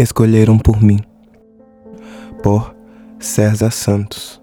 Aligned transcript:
Escolheram 0.00 0.56
por 0.56 0.80
mim. 0.80 1.00
Por 2.40 2.72
César 3.18 3.72
Santos. 3.72 4.40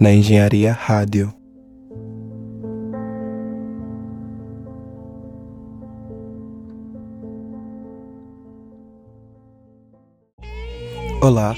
Na 0.00 0.10
Engenharia 0.10 0.72
Rádio. 0.72 1.32
Olá, 11.22 11.54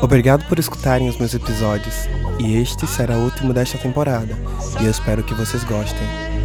obrigado 0.00 0.48
por 0.48 0.60
escutarem 0.60 1.08
os 1.08 1.18
meus 1.18 1.34
episódios. 1.34 2.06
E 2.38 2.56
este 2.56 2.86
será 2.86 3.16
o 3.16 3.24
último 3.24 3.52
desta 3.52 3.78
temporada. 3.78 4.38
E 4.80 4.84
eu 4.84 4.90
espero 4.92 5.24
que 5.24 5.34
vocês 5.34 5.64
gostem. 5.64 6.37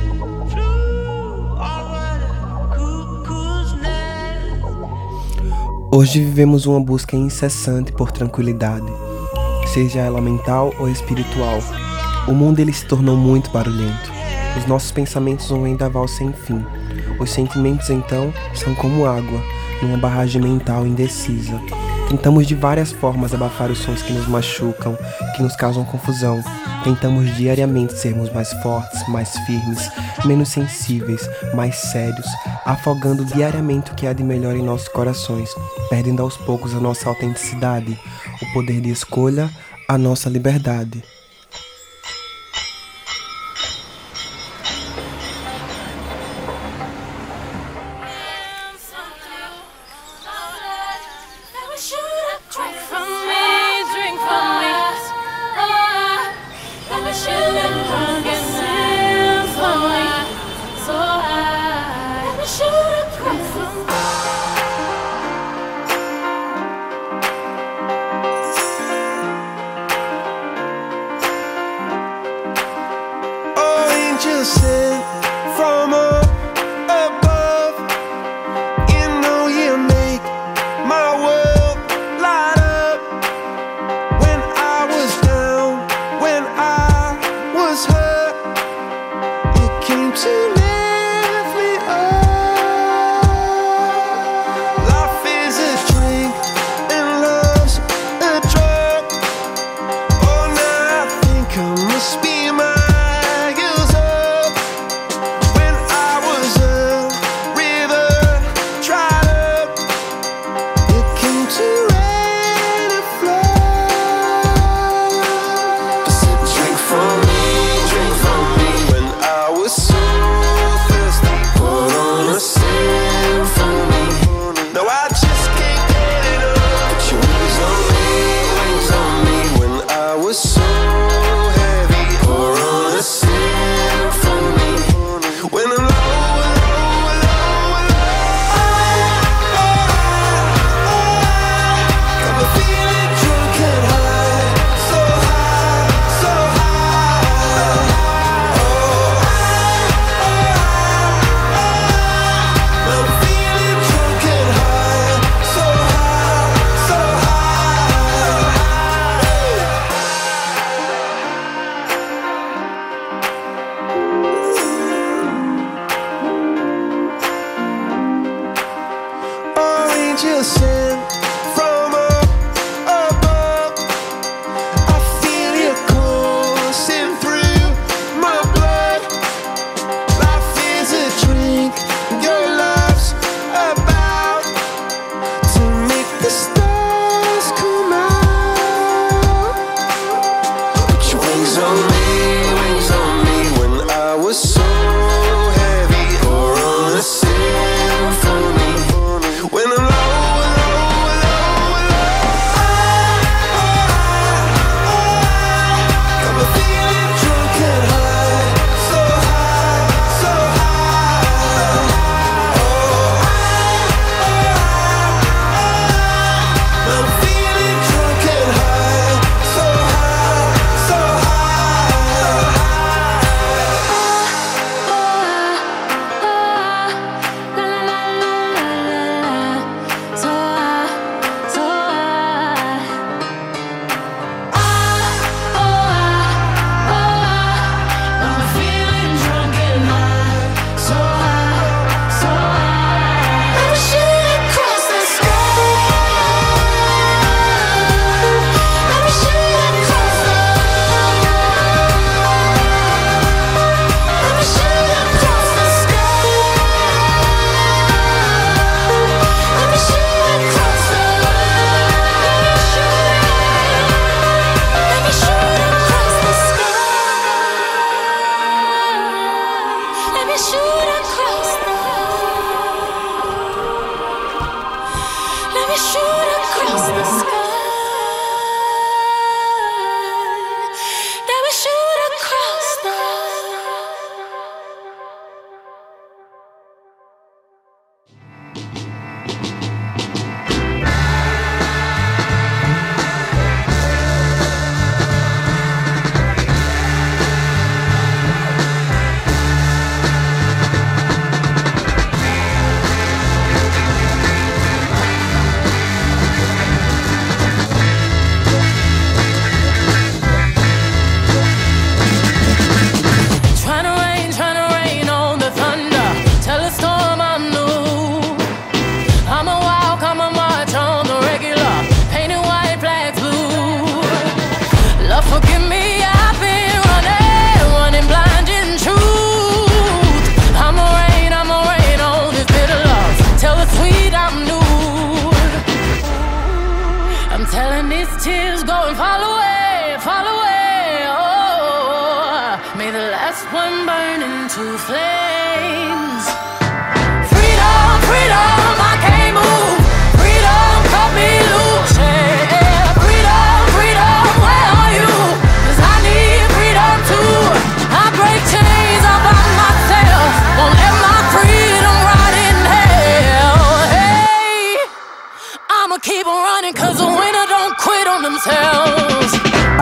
Hoje 5.95 6.21
vivemos 6.21 6.65
uma 6.65 6.79
busca 6.79 7.15
incessante 7.15 7.91
por 7.91 8.11
tranquilidade, 8.11 8.91
seja 9.71 9.99
ela 9.99 10.19
mental 10.19 10.73
ou 10.79 10.89
espiritual. 10.89 11.59
O 12.27 12.33
mundo 12.33 12.57
ele 12.57 12.73
se 12.73 12.83
tornou 12.87 13.15
muito 13.15 13.51
barulhento. 13.51 14.11
Os 14.57 14.65
nossos 14.65 14.91
pensamentos 14.91 15.49
vão 15.49 15.61
vendaval 15.61 16.07
sem 16.07 16.33
fim. 16.33 16.65
Os 17.19 17.29
sentimentos 17.29 17.91
então 17.91 18.33
são 18.55 18.73
como 18.73 19.05
água 19.05 19.39
numa 19.83 19.99
barragem 19.99 20.41
mental 20.41 20.83
indecisa. 20.87 21.61
Tentamos 22.13 22.45
de 22.45 22.53
várias 22.53 22.91
formas 22.91 23.33
abafar 23.33 23.71
os 23.71 23.79
sons 23.79 24.03
que 24.03 24.13
nos 24.13 24.27
machucam, 24.27 24.95
que 25.35 25.41
nos 25.41 25.55
causam 25.55 25.83
confusão. 25.83 26.43
Tentamos 26.83 27.35
diariamente 27.35 27.97
sermos 27.97 28.31
mais 28.31 28.53
fortes, 28.61 29.07
mais 29.07 29.35
firmes, 29.47 29.89
menos 30.23 30.49
sensíveis, 30.49 31.27
mais 31.55 31.73
sérios, 31.75 32.27
afogando 32.65 33.25
diariamente 33.25 33.91
o 33.91 33.95
que 33.95 34.05
há 34.05 34.13
de 34.13 34.23
melhor 34.23 34.55
em 34.55 34.61
nossos 34.61 34.89
corações, 34.89 35.49
perdendo 35.89 36.21
aos 36.21 36.37
poucos 36.37 36.75
a 36.75 36.79
nossa 36.79 37.09
autenticidade, 37.09 37.99
o 38.39 38.53
poder 38.53 38.79
de 38.79 38.91
escolha, 38.91 39.49
a 39.87 39.97
nossa 39.97 40.29
liberdade. 40.29 41.03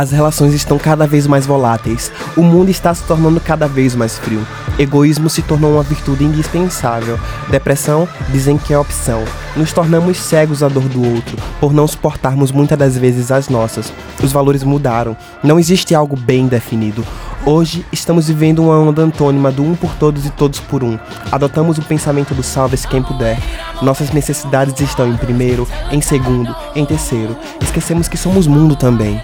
As 0.01 0.09
relações 0.09 0.55
estão 0.55 0.79
cada 0.79 1.05
vez 1.05 1.27
mais 1.27 1.45
voláteis. 1.45 2.11
O 2.35 2.41
mundo 2.41 2.71
está 2.71 2.91
se 2.91 3.03
tornando 3.03 3.39
cada 3.39 3.67
vez 3.67 3.93
mais 3.93 4.17
frio. 4.17 4.41
Egoísmo 4.79 5.29
se 5.29 5.43
tornou 5.43 5.73
uma 5.73 5.83
virtude 5.83 6.23
indispensável. 6.23 7.19
Depressão 7.51 8.09
dizem 8.29 8.57
que 8.57 8.73
é 8.73 8.79
opção. 8.79 9.23
Nos 9.55 9.71
tornamos 9.71 10.17
cegos 10.17 10.63
à 10.63 10.67
dor 10.67 10.89
do 10.89 11.07
outro, 11.07 11.37
por 11.59 11.71
não 11.71 11.87
suportarmos 11.87 12.51
muitas 12.51 12.79
das 12.79 12.97
vezes 12.97 13.31
as 13.31 13.47
nossas. 13.47 13.93
Os 14.23 14.31
valores 14.31 14.63
mudaram. 14.63 15.15
Não 15.43 15.59
existe 15.59 15.93
algo 15.93 16.17
bem 16.17 16.47
definido. 16.47 17.05
Hoje 17.45 17.85
estamos 17.91 18.27
vivendo 18.27 18.63
uma 18.63 18.79
onda 18.79 19.03
antônima 19.03 19.51
do 19.51 19.61
um 19.61 19.75
por 19.75 19.93
todos 19.93 20.25
e 20.25 20.31
todos 20.31 20.59
por 20.59 20.83
um. 20.83 20.97
Adotamos 21.31 21.77
o 21.77 21.83
pensamento 21.83 22.33
do 22.33 22.41
salve-se 22.41 22.87
quem 22.87 23.03
puder. 23.03 23.37
Nossas 23.83 24.11
necessidades 24.11 24.79
estão 24.79 25.07
em 25.07 25.17
primeiro, 25.17 25.67
em 25.91 26.01
segundo, 26.01 26.55
em 26.75 26.85
terceiro. 26.85 27.37
Esquecemos 27.61 28.07
que 28.07 28.17
somos 28.17 28.47
mundo 28.47 28.75
também. 28.75 29.21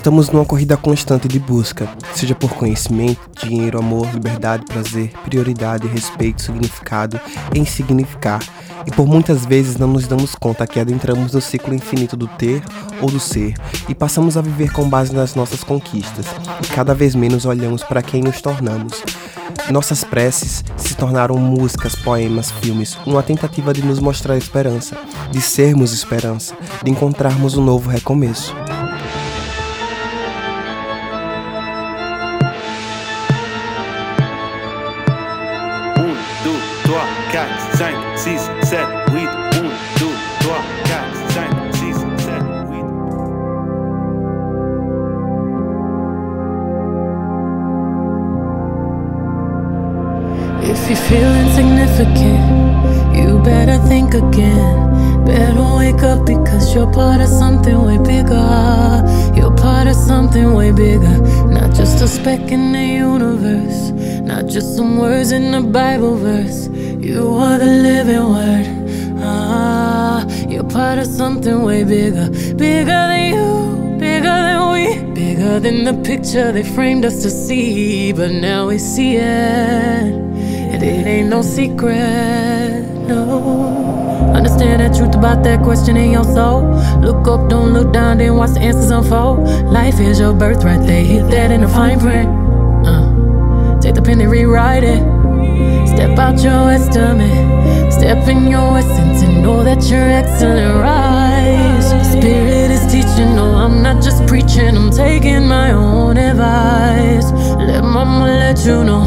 Estamos 0.00 0.30
numa 0.30 0.46
corrida 0.46 0.78
constante 0.78 1.28
de 1.28 1.38
busca, 1.38 1.86
seja 2.14 2.34
por 2.34 2.54
conhecimento, 2.54 3.20
dinheiro, 3.44 3.78
amor, 3.78 4.10
liberdade, 4.14 4.64
prazer, 4.64 5.12
prioridade, 5.26 5.86
respeito, 5.86 6.40
significado 6.40 7.20
em 7.54 7.66
significar. 7.66 8.40
E 8.86 8.90
por 8.90 9.06
muitas 9.06 9.44
vezes 9.44 9.76
não 9.76 9.88
nos 9.88 10.06
damos 10.06 10.34
conta 10.34 10.66
que 10.66 10.80
adentramos 10.80 11.34
no 11.34 11.40
ciclo 11.42 11.74
infinito 11.74 12.16
do 12.16 12.26
ter 12.26 12.62
ou 13.02 13.10
do 13.10 13.20
ser 13.20 13.52
e 13.90 13.94
passamos 13.94 14.38
a 14.38 14.40
viver 14.40 14.72
com 14.72 14.88
base 14.88 15.14
nas 15.14 15.34
nossas 15.34 15.62
conquistas. 15.62 16.24
E 16.64 16.66
cada 16.68 16.94
vez 16.94 17.14
menos 17.14 17.44
olhamos 17.44 17.84
para 17.84 18.00
quem 18.00 18.22
nos 18.22 18.40
tornamos. 18.40 19.02
Nossas 19.70 20.02
preces 20.02 20.64
se 20.78 20.94
tornaram 20.94 21.36
músicas, 21.36 21.94
poemas, 21.94 22.50
filmes, 22.50 22.96
uma 23.04 23.22
tentativa 23.22 23.74
de 23.74 23.84
nos 23.84 23.98
mostrar 23.98 24.38
esperança, 24.38 24.96
de 25.30 25.42
sermos 25.42 25.92
esperança, 25.92 26.56
de 26.82 26.90
encontrarmos 26.90 27.54
um 27.58 27.62
novo 27.62 27.90
recomeço. 27.90 28.54
You 52.08 53.42
better 53.44 53.76
think 53.86 54.14
again. 54.14 55.24
Better 55.26 55.76
wake 55.76 56.02
up 56.02 56.24
because 56.24 56.74
you're 56.74 56.90
part 56.90 57.20
of 57.20 57.28
something 57.28 57.84
way 57.84 57.98
bigger. 57.98 59.02
You're 59.36 59.54
part 59.54 59.86
of 59.86 59.94
something 59.94 60.54
way 60.54 60.72
bigger. 60.72 61.18
Not 61.48 61.74
just 61.74 62.00
a 62.00 62.08
speck 62.08 62.52
in 62.52 62.72
the 62.72 62.82
universe, 62.82 63.90
not 64.22 64.46
just 64.46 64.76
some 64.76 64.96
words 64.96 65.32
in 65.32 65.52
a 65.52 65.60
Bible 65.60 66.16
verse. 66.16 66.68
You 66.68 67.34
are 67.34 67.58
the 67.58 67.66
living 67.66 68.30
word. 68.30 68.66
Ah, 69.22 70.26
you're 70.48 70.64
part 70.64 70.98
of 70.98 71.06
something 71.06 71.62
way 71.62 71.84
bigger. 71.84 72.30
Bigger 72.54 73.02
than 73.12 73.34
you, 73.34 73.98
bigger 73.98 74.38
than 74.48 74.72
we. 74.72 75.12
Bigger 75.12 75.60
than 75.60 75.84
the 75.84 75.94
picture 76.02 76.50
they 76.50 76.62
framed 76.62 77.04
us 77.04 77.22
to 77.24 77.30
see. 77.30 78.12
But 78.12 78.30
now 78.32 78.68
we 78.68 78.78
see 78.78 79.16
it. 79.16 80.29
It 80.82 81.06
ain't 81.06 81.28
no 81.28 81.42
secret. 81.42 82.86
No. 83.06 84.32
Understand 84.34 84.80
the 84.80 84.96
truth 84.96 85.14
about 85.14 85.42
that 85.44 85.62
question 85.62 85.96
in 85.96 86.10
your 86.10 86.24
soul. 86.24 86.62
Look 87.00 87.28
up, 87.28 87.48
don't 87.50 87.72
look 87.72 87.92
down, 87.92 88.18
then 88.18 88.36
watch 88.36 88.52
the 88.52 88.60
answers 88.60 88.90
unfold. 88.90 89.46
Life 89.66 90.00
is 90.00 90.18
your 90.18 90.32
birthright, 90.32 90.86
they 90.86 91.04
hit 91.04 91.30
that 91.30 91.50
in 91.50 91.60
the 91.60 91.68
fine 91.68 92.00
print. 92.00 92.28
Uh, 92.86 93.78
take 93.80 93.94
the 93.94 94.02
pen 94.02 94.20
and 94.20 94.30
rewrite 94.30 94.84
it. 94.84 95.00
Step 95.88 96.18
out 96.18 96.42
your 96.42 96.70
estimate, 96.70 97.92
step 97.92 98.26
in 98.28 98.48
your 98.48 98.78
essence, 98.78 99.22
and 99.22 99.42
know 99.42 99.62
that 99.62 99.82
you're 99.90 100.08
excellent. 100.08 100.80
Rise. 100.80 101.90
Spirit 102.12 102.70
is 102.70 102.84
teaching, 102.86 103.34
no, 103.36 103.54
I'm 103.54 103.82
not 103.82 104.02
just 104.02 104.26
preaching, 104.26 104.76
I'm 104.76 104.90
taking 104.90 105.46
my 105.46 105.72
own 105.72 106.16
advice. 106.16 107.30
Let 107.32 107.82
mama 107.82 108.26
let 108.26 108.64
you 108.64 108.84
know, 108.84 109.04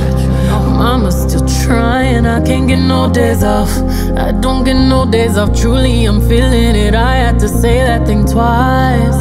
mama's 0.73 1.21
still 1.21 1.47
trying. 1.65 2.25
I 2.25 2.41
can't 2.45 2.67
get 2.67 2.79
no 2.79 3.11
days 3.11 3.43
off. 3.43 3.71
I 4.17 4.31
don't 4.31 4.63
get 4.63 4.73
no 4.75 5.05
days 5.09 5.37
off. 5.37 5.57
Truly, 5.59 6.05
I'm 6.05 6.21
feeling 6.21 6.75
it. 6.75 6.95
I 6.95 7.15
had 7.15 7.39
to 7.39 7.47
say 7.47 7.77
that 7.79 8.05
thing 8.07 8.25
twice. 8.25 9.19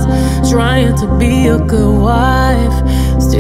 Trying 0.51 0.97
to 0.97 1.07
be 1.19 1.47
a 1.49 1.59
good 1.59 2.01
wife. 2.01 2.92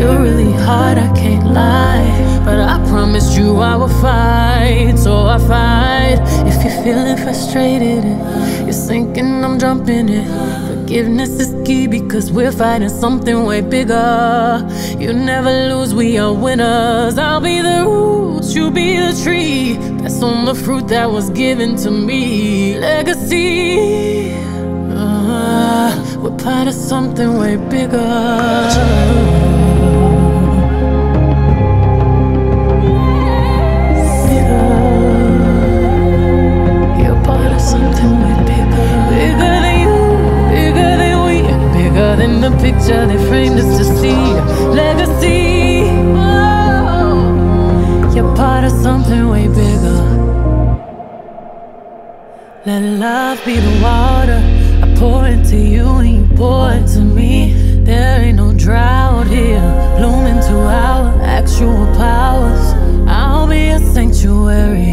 Still 0.03 0.19
really 0.19 0.53
hard, 0.67 0.99
I 0.99 1.07
can't 1.15 1.47
lie. 1.47 2.43
But 2.45 2.59
I 2.59 2.85
promised 2.89 3.39
you 3.39 3.59
I 3.59 3.77
would 3.77 3.93
fight. 4.03 4.99
So 4.99 5.13
I 5.29 5.39
fight. 5.39 6.19
If 6.45 6.57
you're 6.65 6.83
feeling 6.83 7.17
frustrated, 7.19 8.03
you're 8.65 8.73
sinking, 8.73 9.45
I'm 9.45 9.61
jumping 9.61 10.09
in. 10.09 10.27
Forgiveness 10.67 11.39
is 11.39 11.55
key 11.65 11.87
because 11.87 12.33
we're 12.33 12.51
fighting 12.51 12.89
something 12.89 13.45
way 13.45 13.61
bigger. 13.61 14.69
You 14.99 15.13
never 15.13 15.53
lose, 15.71 15.95
we 15.95 16.19
are 16.19 16.35
winners. 16.35 17.17
I'll 17.17 17.41
be 17.41 17.61
the 17.61 17.85
roots, 17.87 18.57
you 18.57 18.73
be 18.73 18.97
the 18.97 19.13
tree. 19.23 19.75
That's 20.03 20.21
on 20.21 20.47
the 20.47 20.57
fruit 20.57 20.89
that 20.89 21.13
was 21.13 21.31
given 21.31 21.77
to 21.77 21.93
me. 21.93 22.77
Legacy. 22.77 24.33
Uh, 24.91 26.19
we're 26.19 26.37
part 26.39 26.67
of 26.67 26.75
something 26.75 27.39
way 27.39 27.55
bigger. 27.71 28.92
They 42.93 43.19
framed 43.29 43.59
us 43.59 43.79
to 43.79 43.85
see. 44.01 44.23
Legacy. 44.81 45.89
Oh, 46.15 47.17
you're 48.15 48.35
part 48.37 48.65
of 48.65 48.73
something 48.87 49.29
way 49.29 49.49
bigger. 49.49 50.01
Let 52.67 52.83
love 53.05 53.45
be 53.45 53.57
the 53.57 53.75
water 53.83 54.41
I 54.85 54.95
pour 54.99 55.27
into 55.27 55.57
you 55.57 55.87
and 56.01 56.09
you 56.17 56.37
pour 56.37 56.71
into 56.71 57.01
me. 57.01 57.55
There 57.83 58.21
ain't 58.21 58.37
no 58.37 58.53
drought 58.53 59.27
here, 59.27 59.67
blooming 59.99 60.41
to 60.49 60.57
our 60.85 61.21
actual 61.23 61.87
powers. 61.97 62.65
I'll 63.09 63.49
be 63.49 63.71
a 63.71 63.81
sanctuary. 63.81 64.92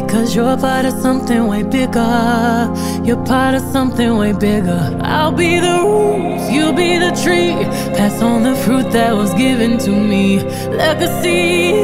Because 0.00 0.34
you're 0.34 0.56
part 0.56 0.84
of 0.86 0.94
something 1.02 1.46
way 1.48 1.62
bigger. 1.62 2.72
You're 3.04 3.24
part 3.24 3.54
of 3.54 3.62
something 3.72 4.16
way 4.16 4.32
bigger. 4.32 4.82
I'll 5.02 5.32
be 5.32 5.60
the 5.60 5.76
roots, 5.84 6.50
you'll 6.50 6.72
be 6.72 6.98
the 6.98 7.12
tree. 7.22 7.52
Pass 7.96 8.22
on 8.22 8.42
the 8.42 8.54
fruit 8.64 8.90
that 8.92 9.12
was 9.14 9.34
given 9.34 9.78
to 9.78 9.90
me. 9.90 10.40
Legacy. 10.82 11.74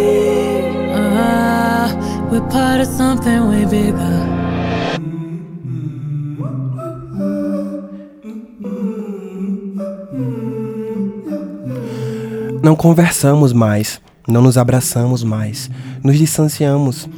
Ah, 0.94 1.88
we're 2.30 2.48
part 2.48 2.80
of 2.80 2.86
something 2.86 3.40
way 3.50 3.64
bigger. 3.66 4.16
Não 12.62 12.74
conversamos 12.76 13.52
mais 13.52 14.00
não 14.28 14.42
nos 14.42 14.58
abraçamos 14.58 15.24
mais, 15.24 15.70
nos 16.04 16.18
distanciamos. 16.18 17.08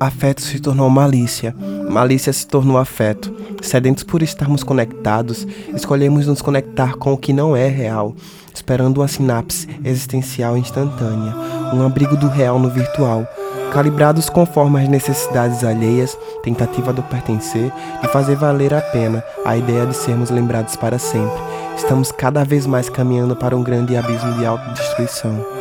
Afeto 0.00 0.40
se 0.40 0.58
tornou 0.58 0.88
malícia, 0.88 1.54
malícia 1.90 2.32
se 2.32 2.46
tornou 2.46 2.78
afeto. 2.78 3.36
Sedentos 3.60 4.02
por 4.02 4.22
estarmos 4.22 4.62
conectados, 4.62 5.46
escolhemos 5.74 6.26
nos 6.26 6.40
conectar 6.40 6.94
com 6.94 7.12
o 7.12 7.18
que 7.18 7.34
não 7.34 7.54
é 7.54 7.68
real, 7.68 8.16
esperando 8.54 9.02
uma 9.02 9.08
sinapse 9.08 9.68
existencial 9.84 10.56
instantânea, 10.56 11.34
um 11.74 11.84
abrigo 11.84 12.16
do 12.16 12.28
real 12.28 12.58
no 12.58 12.70
virtual, 12.70 13.28
calibrados 13.74 14.30
conforme 14.30 14.80
as 14.80 14.88
necessidades 14.88 15.62
alheias, 15.62 16.16
tentativa 16.42 16.94
do 16.94 17.02
pertencer, 17.02 17.70
de 18.00 18.08
fazer 18.08 18.36
valer 18.36 18.72
a 18.72 18.80
pena 18.80 19.22
a 19.44 19.54
ideia 19.54 19.84
de 19.84 19.94
sermos 19.94 20.30
lembrados 20.30 20.76
para 20.76 20.98
sempre. 20.98 21.42
Estamos 21.76 22.10
cada 22.10 22.42
vez 22.42 22.66
mais 22.66 22.88
caminhando 22.88 23.36
para 23.36 23.54
um 23.54 23.62
grande 23.62 23.98
abismo 23.98 24.32
de 24.38 24.46
autodestruição. 24.46 25.59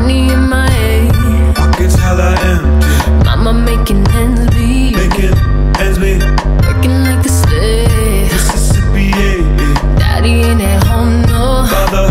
money 0.00 0.32
in 0.32 0.48
my 0.48 0.68
head. 0.70 1.54
Pockets 1.54 1.94
hella 1.94 2.34
empty. 2.50 3.24
Mama 3.24 3.52
making 3.52 4.06
ends 4.20 4.42
meet. 4.54 4.96
Making 4.96 5.34
ends 5.82 5.98
meet. 5.98 6.22
Working 6.66 6.96
like 7.06 7.22
the 7.22 7.28
slave. 7.28 8.32
Mississippi, 8.32 9.04
yeah. 9.18 9.98
Daddy 9.98 10.34
ain't 10.48 10.62
at 10.62 10.82
home, 10.84 11.22
no. 11.32 11.66
Father, 11.74 12.06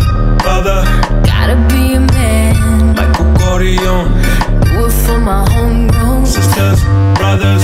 father. 0.45 0.79
Gotta 1.25 1.55
be 1.69 1.95
a 1.95 1.99
man. 1.99 2.95
Michael 2.95 3.29
Corleone. 3.39 4.09
Do 4.65 4.85
it 4.85 4.95
for 5.05 5.19
my 5.19 5.41
homegrown 5.53 6.25
sisters, 6.25 6.83
brothers. 7.17 7.63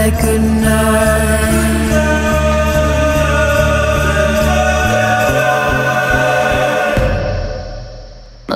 That 0.00 0.22
good 0.22 0.40
night. 0.40 1.50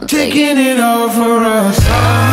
Taking 0.06 0.58
it 0.58 0.80
all 0.80 1.08
for 1.10 1.44
us. 1.44 2.23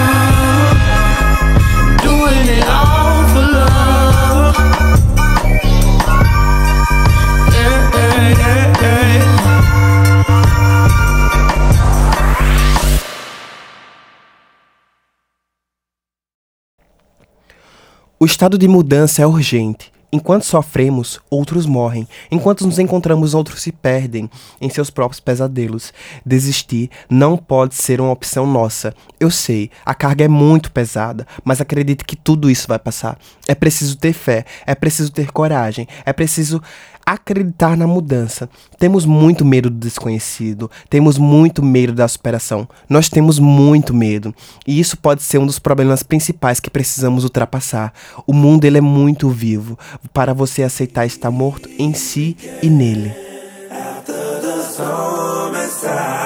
O 18.22 18.26
estado 18.26 18.56
de 18.56 18.68
mudança 18.68 19.24
é 19.24 19.26
urgente. 19.26 19.92
Enquanto 20.14 20.44
sofremos, 20.44 21.20
outros 21.28 21.66
morrem. 21.66 22.08
Enquanto 22.30 22.68
nos 22.68 22.78
encontramos, 22.78 23.34
outros 23.34 23.64
se 23.64 23.72
perdem 23.72 24.30
em 24.62 24.70
seus 24.70 24.92
próprios 24.92 25.20
pesadelos. 25.20 25.92
Desistir 26.24 26.92
não 27.10 27.36
pode 27.36 27.74
ser 27.74 28.00
uma 28.00 28.12
opção 28.12 28.46
nossa. 28.46 28.94
Eu 29.20 29.32
sei, 29.32 29.72
a 29.84 29.96
carga 29.96 30.26
é 30.26 30.28
muito 30.28 30.72
pesada, 30.72 31.26
mas 31.44 31.62
acredite 31.62 32.06
que 32.06 32.16
tudo 32.16 32.48
isso 32.48 32.68
vai 32.68 32.78
passar. 32.78 33.18
É 33.48 33.56
preciso 33.56 33.98
ter 33.98 34.14
fé, 34.14 34.46
é 34.68 34.76
preciso 34.76 35.12
ter 35.12 35.32
coragem, 35.32 35.88
é 36.06 36.14
preciso 36.14 36.62
acreditar 37.06 37.76
na 37.76 37.88
mudança. 37.88 38.50
Temos 38.78 39.06
muito 39.06 39.46
medo 39.46 39.70
do 39.70 39.78
desconhecido, 39.78 40.70
temos 40.90 41.18
muito 41.18 41.64
medo 41.64 41.94
da 41.94 42.08
superação. 42.08 42.68
Nós 42.90 43.10
temos 43.10 43.40
muito 43.40 43.94
medo, 43.94 44.34
e 44.66 44.80
isso 44.80 44.98
pode 44.98 45.24
ser 45.24 45.38
um 45.38 45.46
dos 45.46 45.60
problemas 45.60 46.04
principais 46.04 46.60
que 46.60 46.70
precisamos 46.70 47.24
ultrapassar. 47.24 47.94
O 48.26 48.34
mundo 48.34 48.66
ele 48.66 48.78
é 48.78 48.82
muito 48.82 49.30
vivo 49.30 49.78
para 50.14 50.34
você 50.34 50.64
aceitar 50.64 51.06
estar 51.06 51.32
morto 51.32 51.70
em 51.78 51.94
si 51.94 52.38
e 52.62 52.70
nele. 52.70 53.32
It's 55.84 56.21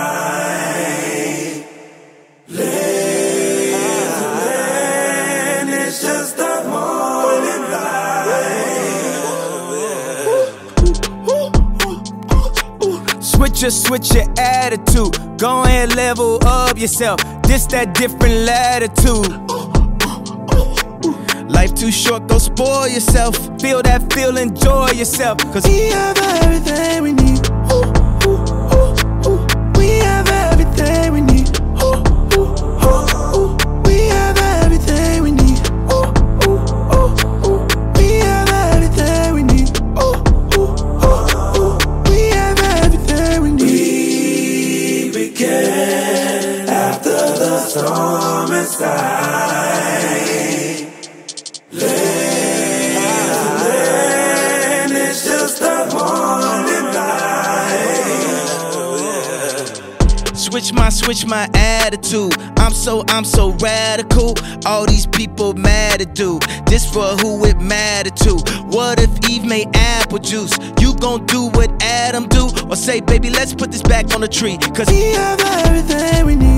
Your, 13.65 13.71
switch 13.71 14.13
your 14.13 14.31
attitude. 14.37 15.39
Go 15.39 15.63
ahead, 15.63 15.95
level 15.95 16.37
up 16.45 16.77
yourself. 16.77 17.19
This 17.47 17.65
that 17.73 17.95
different 17.95 18.45
latitude. 18.45 19.31
Life 21.49 21.73
too 21.73 21.91
short, 21.91 22.27
go 22.27 22.37
spoil 22.37 22.87
yourself. 22.87 23.35
Feel 23.59 23.81
that 23.81 24.13
feel, 24.13 24.37
enjoy 24.37 24.91
yourself. 24.91 25.39
Cause 25.51 25.65
We 25.65 25.87
have 25.87 26.15
everything 26.43 27.01
we 27.01 27.13
need. 27.13 27.41
Attitude. 61.85 62.33
I'm 62.57 62.73
so, 62.73 63.03
I'm 63.09 63.23
so 63.23 63.51
radical. 63.61 64.33
All 64.65 64.85
these 64.85 65.05
people 65.05 65.53
mad 65.53 66.01
at 66.01 66.15
do. 66.15 66.39
This 66.65 66.89
for 66.91 67.05
who 67.21 67.45
it 67.45 67.59
matter 67.59 68.09
to. 68.09 68.33
What 68.75 68.99
if 68.99 69.29
Eve 69.29 69.45
made 69.45 69.67
apple 69.75 70.19
juice? 70.19 70.57
You 70.79 70.95
gon' 70.95 71.25
do 71.27 71.49
what 71.49 71.69
Adam 71.83 72.27
do? 72.27 72.49
Or 72.69 72.75
say, 72.75 73.01
baby, 73.01 73.29
let's 73.29 73.53
put 73.53 73.71
this 73.71 73.83
back 73.83 74.13
on 74.15 74.21
the 74.21 74.27
tree. 74.27 74.57
Cause 74.57 74.87
We 74.89 75.11
have 75.13 75.39
everything 75.41 76.25
we 76.25 76.35
need. 76.35 76.54